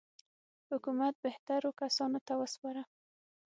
[0.69, 2.83] حکومت بهترو کسانو ته وسپارو.